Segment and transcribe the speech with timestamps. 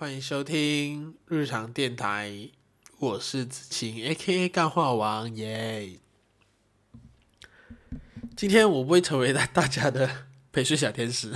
[0.00, 2.48] 欢迎收听日常电台，
[3.00, 4.48] 我是子晴，A.K.A.
[4.48, 6.00] 干话王耶。
[8.34, 11.30] 今天我不会成为大大家的 陪睡小天使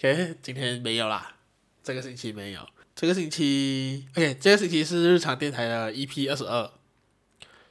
[0.00, 1.36] ，OK，今天没有啦，
[1.84, 6.72] 这个星期没有，这个星期 OK，这个星期是日常电台的 EP 二十二。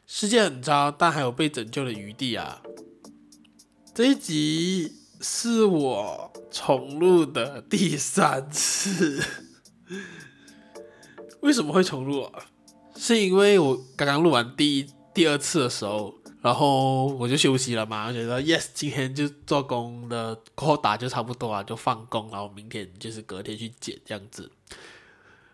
[0.08, 2.62] 世界很糟，但还有被拯救的余地啊！
[3.94, 9.24] 这一集是我重录的第三次。
[11.40, 12.46] 为什么会重录啊？
[12.96, 24.52] 是因为我刚刚录完第一、第二次的时候，然后我就休息了嘛，我觉得 yes，今天就做工的扣打就差不多啊，就放工，然后明天就是隔天去剪这样子。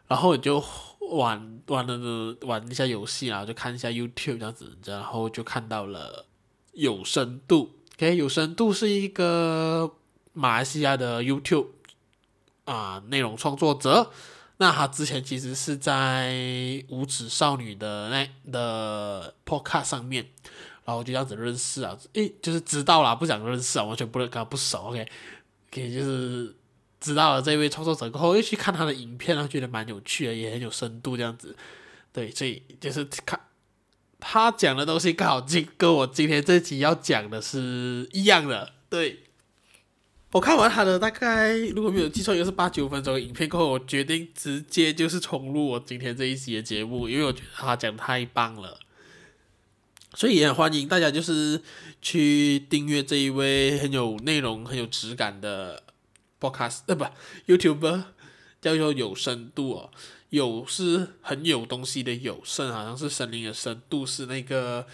[0.07, 0.61] 然后我就
[1.11, 6.25] 玩玩了玩一下游戏啊，就看一下 YouTube 这样子，然后就看到了
[6.73, 7.71] 有深度。
[7.95, 9.96] OK，有深度是一个
[10.37, 11.67] 马来西亚的 YouTube
[12.65, 14.11] 啊内容创作者。
[14.59, 16.33] 那他之前其实是在
[16.89, 20.27] 无耻少女的那的 Podcast 上面，
[20.85, 24.89] 然后就这样子认识啊，诶，就是知道啦，不想认识啊，完全不跟他不熟。
[24.89, 25.05] OK，OK，、
[25.71, 25.89] okay?
[25.89, 26.55] okay, 就是
[26.99, 31.55] 知道了这位创作者过后，又去看他的影片，然后觉得蛮有趣的，也很有深度这样子。
[32.11, 33.39] 对，所以就是看。
[34.19, 38.73] 他讲的东西刚好今跟我今天这集要讲的是一样的。
[38.89, 39.19] 对，
[40.37, 48.79] 我看完他的大概如果没有记错，应该是八九分钟的影片过后，我决定直接就是重录我今天这一集的节目，因为我觉得他讲太棒了。
[50.13, 51.59] 所以也很欢迎大家就是
[52.03, 55.81] 去订阅这一位很有内容、很有质感的
[56.39, 57.05] Podcast，呃，不
[57.47, 58.03] ，YouTuber，
[58.61, 59.89] 叫做有深度哦。
[60.29, 64.85] 有是很有东西的有，深好像是森林的深度是那个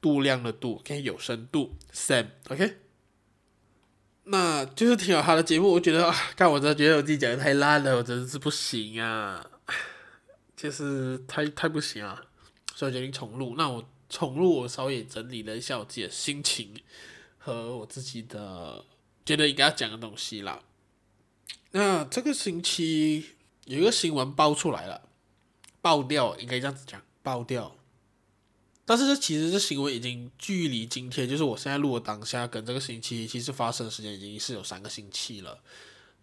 [0.00, 2.76] 度量的度，OK，有深度，Sam，OK，
[4.24, 9.44] 那就是听了他的节目，我觉得啊，看我真觉得我自己讲的太烂了，我真的是不行啊，
[10.56, 12.22] 就是太太不行啊，
[12.74, 13.54] 所以决定重录。
[13.56, 16.74] 那我重录，我稍微整理了一下我自己的心情
[17.38, 18.84] 和我自己的
[19.24, 20.60] 觉得应该要讲的东西啦。
[21.70, 23.30] 那这个星期。
[23.66, 25.02] 有一个新闻爆出来了，
[25.80, 27.76] 爆掉应该这样子讲，爆掉。
[28.84, 35.60] 但是这其实这新闻已经距离今天，就是我现在录的当下，跟这个星期其实发生的时间已经是有三个星期了。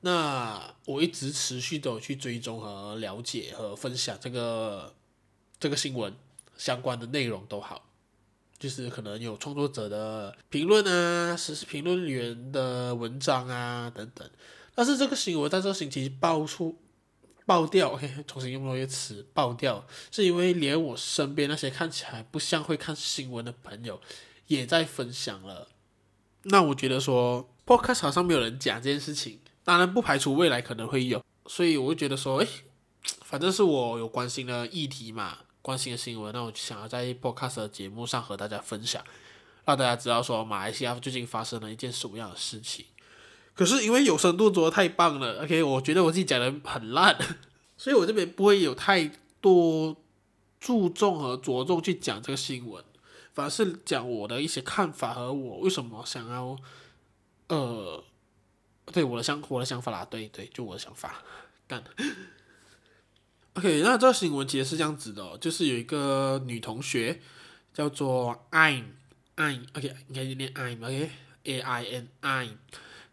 [0.02, 4.94] 那我一直持续的去追踪和了解和分享这个
[5.60, 6.14] 这个新闻
[6.58, 7.90] 相关的内容都好，
[8.58, 14.30] 就是可能有创作者的评论啊，时评论员的文章啊等等。
[14.76, 16.78] 但是这个新闻在这个星期爆出。
[17.50, 24.00] 爆掉，OK， 重新用多一个词，爆掉，是因为连我身边那些看起来不像会看新闻的朋友，
[24.46, 25.68] 也在分享了。
[26.44, 32.48] 那我觉得说，Podcast 好像没有人讲这件事情，当然不排除未来可能会有，所以我会觉得说，诶，
[33.22, 39.04] 反正是我有关心的议题嘛，关心的新闻，那我就想要在 Podcast 的节目上和大家分享，
[39.66, 42.86] 让大家知道说，马来西亚最近发生了一件什么样的事情。
[43.60, 47.18] 可是因为有深度做的太棒了，OK，我觉得我自己讲的很烂，
[47.76, 49.12] 所以我这边不会有太
[49.42, 49.98] 多
[50.62, 52.82] 注重和着重去讲这个新闻，
[53.34, 56.56] 反而是讲我的一些看法和我为什么想要，
[57.50, 58.02] 呃，
[58.94, 61.22] 对我的想我的想法啦，对对，就我的想法，
[61.68, 61.84] 干。
[63.56, 67.20] OK，那这个新闻其实是这样子的，就是有一个女同学
[67.74, 68.86] 叫做 I'm
[69.36, 72.56] I'm OK，应该念 Ain，OK，A I N，Ain。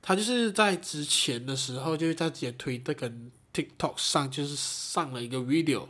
[0.09, 5.89] 他就是在之前的时候，就是在自己的推特跟 TikTok 上，就是上了一个 video，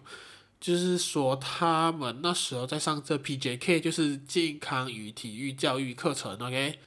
[0.59, 6.79] 就是说他们那时候在上这 PJK，就是健康与体育教育课程，OK。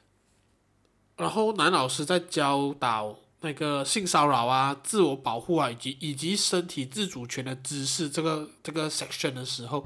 [1.17, 9.85] 然后男老师在教导那个性骚扰啊、自我保护啊，以及以及身体自主权的知识这个这个 section 的时候，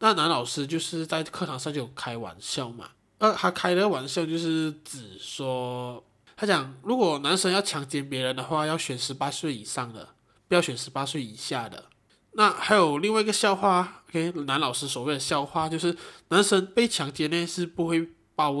[0.00, 6.04] 那男老师就是在课堂上就开玩笑嘛，呃，他开的玩笑就是指说。
[6.40, 10.10] 他讲，如果男生要强奸别人的话，要选十八岁以上的，
[10.46, 11.86] 不要选十八岁以下的。
[12.34, 15.96] 那还有另外一个笑话，OK，男老师所谓的笑话就是，
[16.28, 18.54] 男生被强奸呢是不会报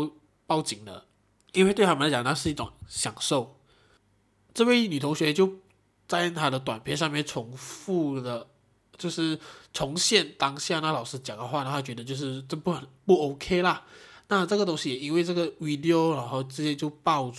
[0.44, 1.04] 报警的，
[1.52, 3.60] 因为对他们来讲那是一种享受。
[4.52, 5.48] 这位女同学就
[6.08, 8.48] 在她的短片上面重复的，
[8.96, 9.38] 就是
[9.72, 13.84] 重现当下那老师讲的话，然后觉得就是这不很不 OK 啦。
[14.26, 17.32] 那这个东西也因为这个 video，然后直接就爆。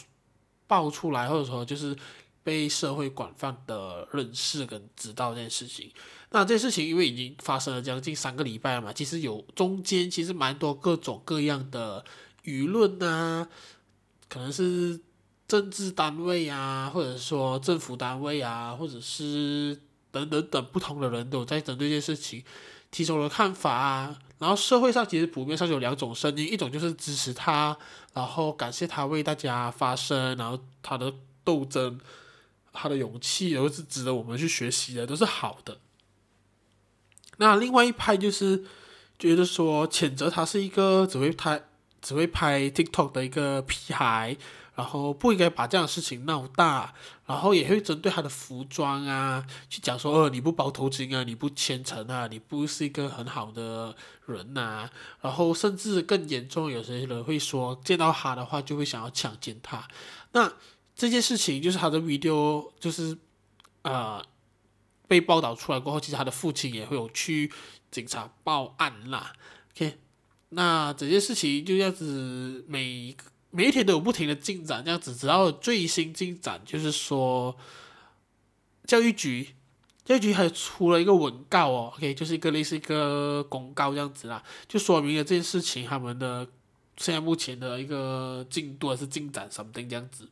[0.69, 1.95] 爆出来，或者说就是
[2.43, 5.91] 被社会广泛的认识跟知道这件事情。
[6.29, 12.05] 那这件事情因为已经发生了将近三个礼拜了嘛，其实有中间其实蛮多各种各样的
[12.43, 13.49] 舆论啊，
[14.29, 14.99] 可能是
[15.47, 19.75] 政治单位啊，或者说政府单位啊，或者是
[20.11, 22.43] 等等等不同的人都在针对这件事情
[22.91, 24.19] 提出了看法啊。
[24.39, 27.77] 然后社会上其实普遍上有两种声音，一种就是支持他，
[28.13, 31.13] 然后感谢他为大家发声，然后他的
[31.43, 31.99] 斗争、
[32.71, 35.79] 他的勇气都是值得我们去学习的，都是好的。
[37.37, 38.63] 那另外一派就是
[39.17, 41.61] 觉得说谴责他是一个只会拍
[42.01, 44.37] 只会拍 TikTok 的一个屁孩。
[44.79, 46.93] 然后不应该把这样的事情闹大，
[47.25, 53.93] 然后也会针对他的服装啊，去讲说，哦，你不包头巾啊，你不虔诚啊，你不是一个很好的
[54.25, 54.89] 人呐、
[55.19, 59.85] 然后甚至更严重，有些人会说，见到他的话就会想要强奸他。
[60.31, 60.53] 那
[60.95, 63.17] 这件事情就是他的 video，就是
[63.81, 64.23] 呃
[65.09, 67.51] 被报道出来过后，其实他的父亲也会有去
[67.91, 69.33] 警察报案啦。
[69.75, 69.97] OK，
[70.51, 73.25] 那这件事情就这样子每一个。
[73.51, 77.57] 每一天都有不停的进展，这样子，直到最新进展就是说，
[78.85, 79.55] 教育局，
[80.05, 86.47] 教育局还出了一个文告哦，OK，就是一个类似一个公告这样子啦，就说明了这件事情他们的
[86.97, 90.29] 现在目前的一个进度还是进展 something 这样子。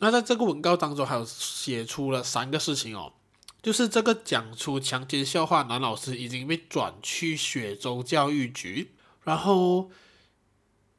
[0.00, 3.14] 那在这个文告当中，还有写出了三个事情哦，
[3.62, 8.90] 就是这个讲出强奸笑话男老师已经被转去雪州教育局，
[9.24, 9.90] 然后。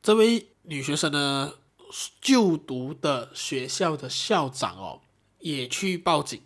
[0.07, 1.51] 这位女学生呢，
[2.21, 5.01] 就读的学校的校长哦，
[5.39, 6.41] 也去报警。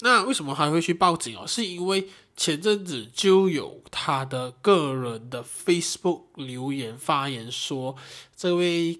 [0.00, 1.46] 那为什么还会去报警哦？
[1.46, 7.94] 是因为前阵子就有她的个人的 Facebook 留言发言说，
[8.34, 8.98] 这位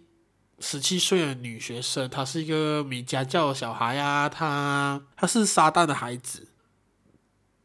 [0.60, 6.46] 十七岁的女学生，她是一个没家教的小孩啊，她她是撒旦的孩子。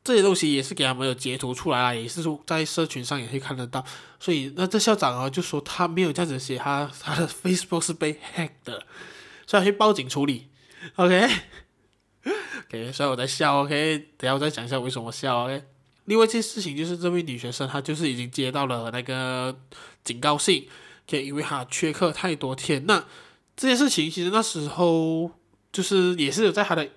[0.02, 3.86] 这些东西也是给他们有截图出来了，也是说在社群上也可以看得到。
[4.20, 8.86] 所以那这校长啊就说他没有这样子写，他他的 Facebook 是被 hack 的，
[9.46, 10.48] 所以他去报警处理。
[10.96, 13.62] OK，OK，所以我在笑。
[13.62, 15.44] OK，等下我再讲一下为什么笑。
[15.44, 15.64] OK，
[16.06, 19.60] 另外一件事情就是这位女学生她就是已经接到了那个
[20.04, 20.68] 警告信
[21.08, 22.86] ，OK，因为她缺课太多天。
[22.86, 23.06] 那
[23.56, 25.30] 这件事情其实那时候
[25.72, 26.90] 就是也是有在她的。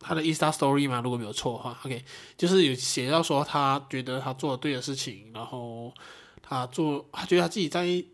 [0.00, 2.04] 他的 Insta Story 嘛，如果没有错的话，OK，
[2.36, 5.92] 就是有写到说他觉得他做了对的事情，然后
[6.40, 8.04] 他做，他觉得他自己在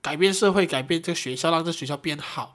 [0.00, 2.54] 改变社会、改变这个学校，让这学校变好，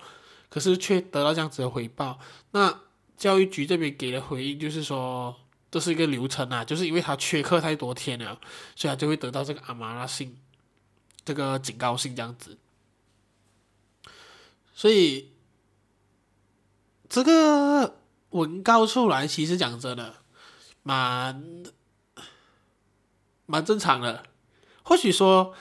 [0.50, 2.20] 可是却得到这样子的回报。
[2.52, 2.82] 那
[3.16, 5.36] 教育局这边给的回应就是说，
[5.70, 8.42] 这是一个流程啊，就是因为他缺课太多天了，
[8.76, 10.36] 所以他就会得到这个阿玛拉信，
[11.24, 12.58] 这个警告信这样子。
[14.74, 15.34] 所以
[17.08, 17.97] 这个。
[18.32, 20.16] 文告出来，其实讲真的，
[20.84, 21.64] 蛮
[23.46, 24.26] 蛮正常的。
[24.84, 25.54] 或许说，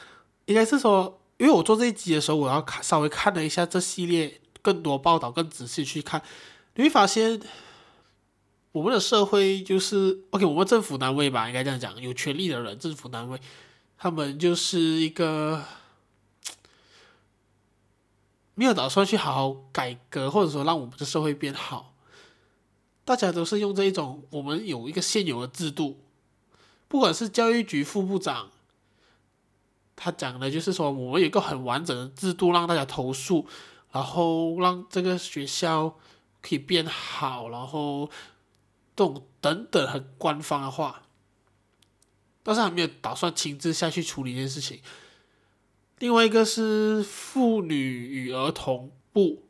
[0.47, 6.23] 应该是说，因为我做这一集的时候，我要看稍微看了一下这系列更多报道，更仔细去看，
[6.75, 7.41] 你会发现，
[8.73, 13.41] 我们的社会就是，OK，我们政府单位吧，应该这样讲，有权力的人，政府单位，
[13.97, 15.65] 他们就是一个
[18.55, 21.95] 没有打算去好好改革，或者说让我们的社会变好。
[23.07, 26.01] 大家都是用这一种，我们有一个现有的制度，
[26.89, 28.51] 不管是教育局副部长，
[29.95, 33.47] 他讲的就是说，我们有一个很完整的制度，让大家投诉，
[33.93, 35.97] 然后让这个学校
[36.43, 38.11] 可以变好，然后
[38.97, 41.05] 这种等等很官方的话，
[42.43, 44.81] 但是还没有打算亲自下去处理这件事情。
[46.01, 49.45] 另外一个是妇女与儿童部。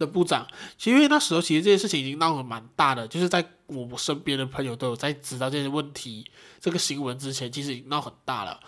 [0.00, 0.46] 的部长，
[0.78, 6.28] 其实因为那时候其实这件事情已经闹得蛮大的，就是在我身边的朋友都有在知道这些问题，
[6.58, 8.58] 这个新闻之前，其实已经闹很大了。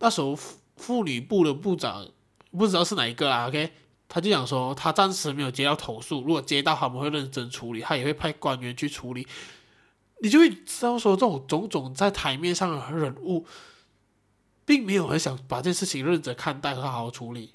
[0.00, 0.36] 那时候
[0.76, 2.08] 妇女部的部长
[2.50, 3.70] 不知道是哪一个啊，OK，
[4.08, 9.24] 他就讲说他暂时没有接到投诉，如果接到他们会认真处理，他也会派官员去处理。
[10.20, 13.46] 你就会知道说这种种种在台面上的人物，
[14.64, 17.52] 并没有很想把这件事情认真看待和好好处理。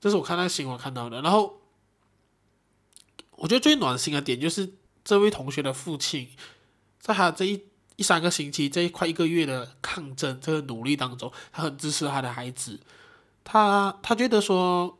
[0.00, 1.61] 这是我看那个新闻看到的，然后。
[3.42, 4.72] 我觉得最暖心的点就是
[5.02, 6.28] 这位同学的父亲，
[7.00, 7.60] 在他这一
[7.96, 12.78] 一三个星期，这一快一个月的抗争这个努力当中，他很支持他的孩子。
[13.42, 14.96] 他他觉得说，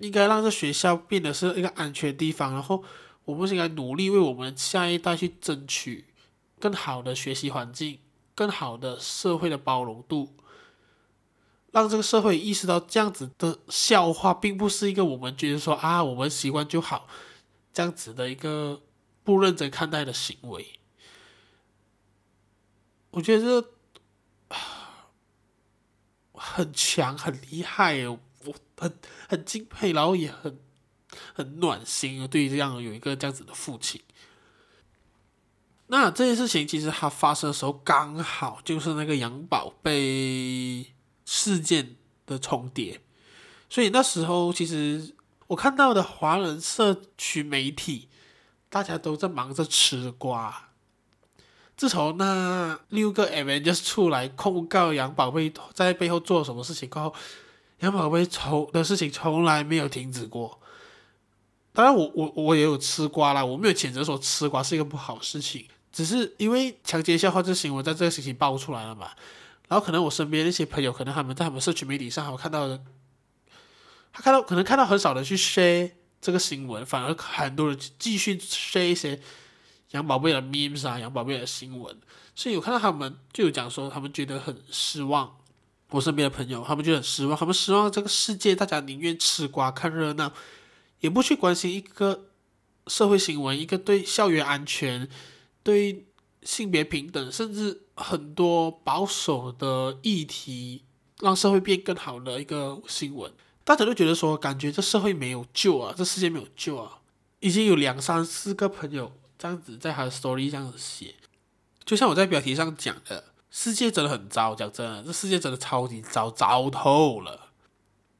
[0.00, 2.84] 应该让这学校变得是一个安全地方，然后
[3.24, 6.04] 我们应该努力为我们下一代去争取
[6.60, 8.00] 更好的学习环境，
[8.34, 10.34] 更好的社会的包容度，
[11.70, 17.08] 让这个社会意识到这样子的笑话并不是一个我们觉得说啊，我们习惯就好。
[17.76, 18.80] 这样子的一个
[19.22, 20.80] 不认真看待的行为，
[23.10, 24.56] 我觉得这
[26.32, 28.18] 很强很厉害，我
[28.78, 30.58] 很很敬佩，然后也很
[31.34, 34.00] 很暖心，对于这样有一个这样子的父亲。
[35.88, 40.94] 那这件事情其实它发生的时候，刚好就是那个杨宝贝
[41.26, 43.02] 事件的重叠，
[43.68, 45.14] 所以那时候其实
[45.48, 48.08] 我看到的华人社区媒体，
[48.68, 50.70] 大家都在忙着吃瓜。
[51.76, 57.14] 自从那六个 Avengers 出来控告杨宝贝在背后做什么事情过后，
[57.80, 60.58] 杨宝贝从的事情从来没有停止过。
[61.72, 65.66] 当然我，我我也有吃瓜啦，我没有谴责说吃瓜是一个不好事情。
[65.92, 69.10] 只是因为强奸笑话这新闻在这个星期爆出来了嘛，
[69.68, 72.80] 然后可能我身边那些朋友，可能他们在他们社区媒体上还有看到的，
[74.16, 75.90] 他看到可能看到很少人去 share
[76.22, 79.20] 这个新闻，反而很多人继续 share 一些
[79.90, 81.94] 杨宝贝的 memes 啊，杨宝贝的新闻，
[82.34, 85.36] 所以我看到他们就有讲说，他们觉得很失望。
[85.90, 90.32] 我身边的朋友，他们就很失望，他们失望这个世界，大家宁愿吃瓜看热闹，
[91.00, 92.30] 也不去关心一个
[92.86, 95.08] 社会新闻，一个对校园安全。
[95.62, 96.06] 对
[96.44, 100.84] 性别平等，甚至很多保守的议题，
[101.18, 103.32] 让社会变更好的一个新闻，
[103.66, 107.00] 大家都觉得说，感觉这社会没有救啊，这世界没有救啊。
[107.40, 111.16] 已经有两三四个朋友这样子在他的 story 这样子写，
[111.84, 117.48] 就像我在标题上讲的，世界真的很糟，讲真的，这世界真的超级糟，糟透了。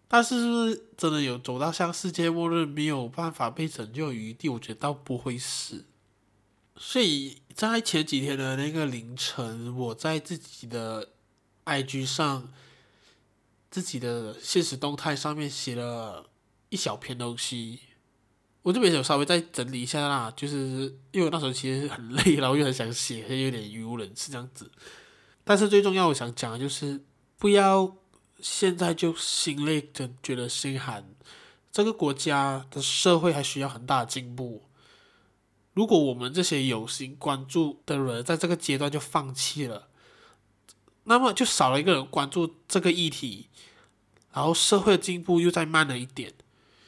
[0.08, 4.48] 但是是不是真的有走到像世界末日，没有办法被拯救余地？
[4.48, 5.84] 我觉得倒不会是。
[6.76, 11.08] 所以在前几天的那个凌晨，我在自己的
[11.64, 12.52] IG 上、
[13.76, 16.30] 自己的现实动态上面写了
[16.70, 17.80] 一小篇东西。
[18.62, 24.72] 我这边有稍微再整理一下啦，就是因为我那时候其实很累，然后又很想写，有点语无伦次这样子。
[25.44, 27.04] 但是最重要，我想讲的就是
[27.36, 27.94] 不要
[28.40, 31.06] 现在就心累真觉得心寒，
[31.70, 34.62] 这个国家的社会还需要很大的进步。
[35.74, 39.88] 如果我们这些有心关注的人在这个阶段就放弃了，
[41.06, 43.48] 那么就少了一个人关注这个议题，
[44.32, 46.34] 然后社会的进步又再慢了一点。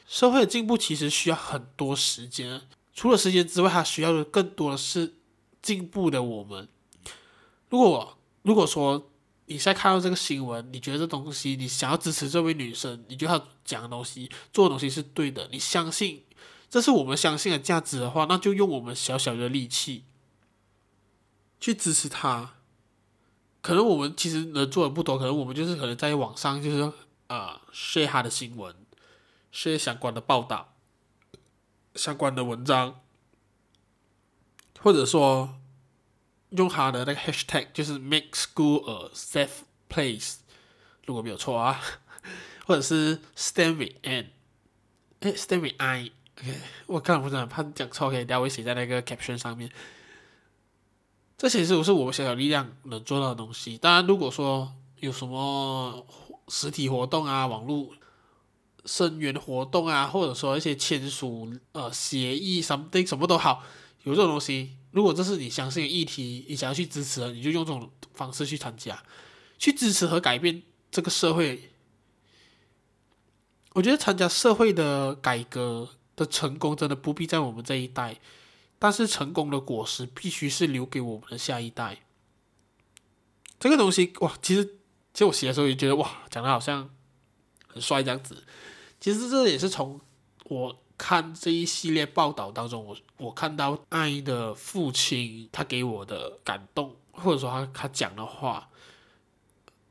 [0.07, 2.61] 社会的进步其实需要很多时间，
[2.93, 5.15] 除了时间之外，还需要的更多的是
[5.61, 6.67] 进步的我们。
[7.69, 9.11] 如果如果说
[9.45, 16.23] 你现在看到这个新闻，你觉得这东西你想要支持这位女生，你觉得她讲的东西、做的东西是对的，你相信。
[16.69, 20.03] 这是我们相信的价值的话，那就用我们小小的力气
[21.59, 22.58] 去支持他。
[23.61, 26.91] 可能我们其实能做的不多，可能我们就是可能在网上就是啊、
[27.27, 28.73] 呃、share 他的新闻
[29.53, 30.75] ，share 相关的报道、
[31.95, 33.01] 相关的文章，
[34.79, 35.59] 或者说
[36.51, 40.37] 用他的那个 hashtag，就是 make school a safe place，
[41.05, 41.81] 如果没有错啊，
[42.65, 44.27] 或者是 stand with Ann，
[45.19, 46.11] 哎，stand with I。
[46.39, 49.69] OK，我刚刚不是很怕讲错，OK，等下我会写在那个 caption 上面。
[51.39, 53.77] 这些是不是我们小小力量能做到的东西。
[53.77, 56.05] 当然，如果说有什么
[56.49, 57.91] 实体活动啊、网络
[58.83, 63.63] 声援活动啊，或者说一些签署呃协议什么对什么都好，
[64.03, 69.01] 有这种东西，如果这是你相信的议题，你想要去支持的，你就用这种方式去参加，
[69.57, 71.71] 去支持和改变这个社会。
[73.71, 75.89] 我觉得参加社会的改革。
[76.19, 78.19] 的成功真的不必在我们这一代，
[78.79, 81.99] 但是成功的果实必须是留给我们的下一代。
[83.59, 84.63] 这个东西哇，其实
[85.13, 86.89] 其实我写的时候也觉得哇，讲的好像
[87.67, 88.43] 很帅这样子。
[89.01, 89.99] 其实这也是从
[90.45, 98.69] 我看这一系列报道当中，我我看到爱的父亲他给我的感动，或者说他他讲的话，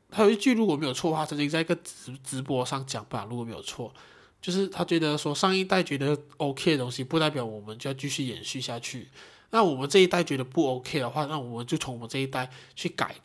[0.09, 3.93] 他有一句如果没有错的话，曾经在一个直直播上讲吧，如果没有错。
[4.41, 9.09] 就是他觉得说上一代觉得 OK 的东西，不代表我们就要继续延续下去。
[9.49, 13.15] 那我们这一代觉得不 OK 的话，那我们就从我们这一代去改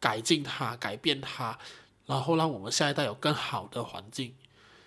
[0.00, 1.58] 改进它、改变它，
[2.06, 4.32] 然后让我们下一代有更好的环境。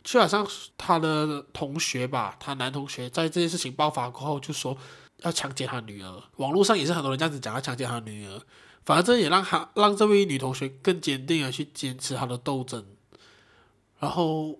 [0.03, 4.75] 就好像他的同学吧，他男同学在这件事情爆发过后就说
[5.17, 8.41] 要强奸他女儿，网络上也是很多人这样子讲要强奸他女儿。
[8.86, 12.84] 反而这也让他让这位女同学更坚定的去坚持她的斗争，
[14.00, 14.57] 然后。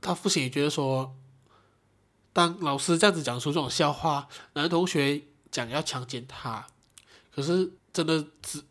[0.00, 1.16] 他父亲也觉得说，
[2.32, 6.66] 当老师这样子讲出这种笑话，男同学讲要强奸他，
[7.34, 8.62] 可是真的只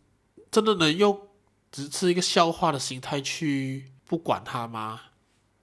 [0.51, 1.27] 真的能用
[1.71, 5.01] 只是一个笑话的心态去不管他吗？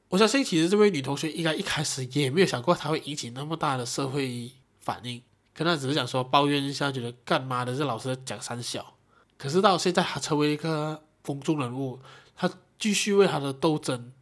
[0.09, 5.23] 我相信其实这位女同学应该一开始也没有想过她会引起那么大的社会反应，
[5.55, 8.95] 可能只是想说抱怨一下，觉得干嘛的这老师讲三小。
[9.39, 11.99] 可是到现在，他成为一个公众人物，
[12.37, 14.13] 他继续为他的斗争。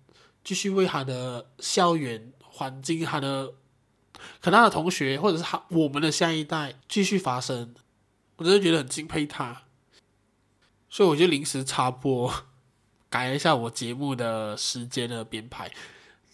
[0.42, 3.52] 继续为他的校园环境、他的
[4.40, 7.75] 可他的同学或者是他我们的下一代继续发声，
[8.37, 9.62] 我真的觉得很敬佩他。
[10.88, 12.32] 所以我就临时插播，
[13.09, 15.70] 改了一下我节目的时间的编排，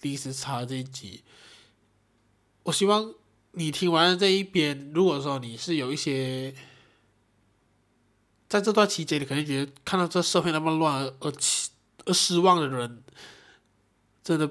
[0.01, 1.23] 临时插这一集。
[2.63, 3.13] 我希望
[3.53, 6.55] 你听完了这一边，如果说你是有一些。
[8.49, 11.33] 在这段期间，你肯定觉得看到这社会那么乱而而
[12.05, 13.03] 而失望的人，
[14.27, 14.51] 真的，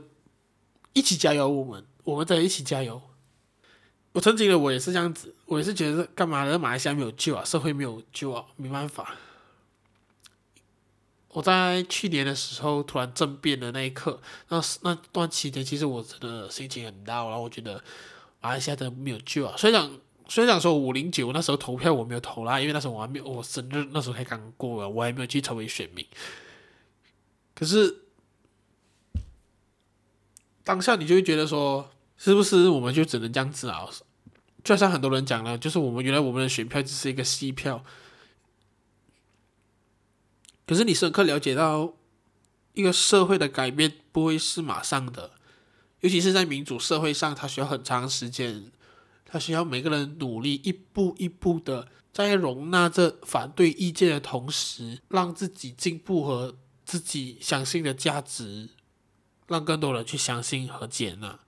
[0.94, 1.50] 一起加油！
[1.50, 3.02] 我们，我们在一起加油。
[4.14, 6.58] 我曾经的我也是这样子，我也是觉得干嘛呢？
[6.58, 9.16] 马来西亚没有救啊，社会没有救啊，没办法。
[11.28, 17.84] 我在去年的时候突然政变的那一刻，那那段期间，其实我真的心情很 down，然后我觉得
[18.40, 19.56] 马来西亚真的没有救啊。
[19.58, 19.92] 虽然。
[20.28, 26.04] 虽然说五零九那时候投票我没有投啦，因为那时候我还没有我生日那时候才刚过了，我还没有去成为选民。
[27.54, 28.05] 可是
[30.66, 33.88] 当下你就会觉得说，是不是我们就只能这样子啊？
[34.64, 37.86] 就像很多人讲了，就是我们原来我们的选票只是一个戏票。
[40.66, 41.94] 可是你深刻了解到，
[42.74, 45.32] 一个社会的改变不会是马上的，
[46.02, 48.72] 尤其是在民主社会上，它需要很长时间。
[49.28, 56.56] 他需要每个人努力，一步一步的在容纳这反对意见的同时，让自己进步和
[56.86, 58.70] 自己相信的价值，
[59.48, 61.40] 让更多人去相信和接纳，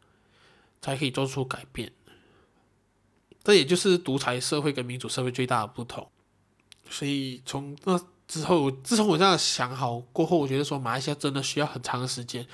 [0.81, 1.91] 才可以做出改变。
[3.43, 6.09] 这也就是独裁社会跟民主社会最大的不同。
[6.89, 12.45] 所以从那之后，自从我这样想好过后，我觉得说马来西亚真的需要很长的时间，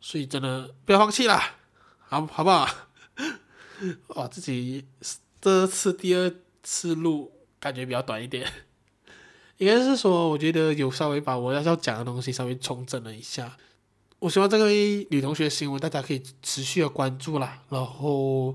[0.00, 1.56] 所以真的不要放弃啦，
[1.98, 2.66] 好，好不好？
[4.16, 4.86] 哇，自己
[5.40, 8.50] 这次第二次录感觉比较短一点，
[9.58, 13.56] 应该是说我觉得有稍微把我要要讲的东西稍微重整了一下。
[14.18, 17.62] 我希望这位女同学新闻大家可以持续的关注啦。
[17.68, 18.54] 然后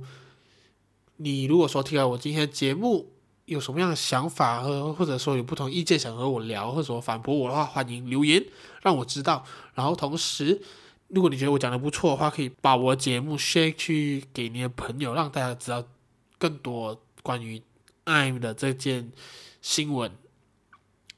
[1.17, 3.11] 你如果说听了我今天的节目
[3.45, 8.43] 有什么样的想法和或者说有不同意见想和我聊或者说反驳我的话，欢迎留言
[8.81, 9.45] 让我知道。
[9.73, 10.61] 然后同时。
[11.09, 15.83] 如果你觉得我讲的不错的话，可以把我的节目 share 去给你的朋友，让大家知道
[16.39, 17.61] 更多关于
[18.05, 19.11] I'm 的这件
[19.61, 20.11] 新闻。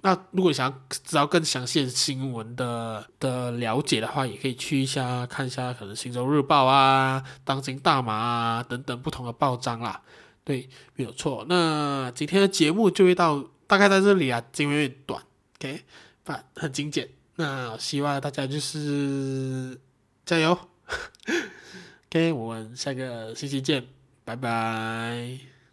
[0.06, 10.00] 那如果想要知道更详细的新闻的的了解的话，也可以去一下看一下，可能《星洲日报》啊、《当今大马》啊等等不同的报章啦。
[10.44, 11.44] 对，没有错。
[11.50, 15.24] 那今天的节目就会到大概在这里啊，因为有点短
[15.58, 15.82] ，OK，
[16.24, 17.10] 但很精简。
[17.38, 19.80] 那希望大家就是。
[20.26, 20.58] 加油
[22.10, 23.86] ！OK，我们下个星期见，
[24.24, 25.55] 拜拜。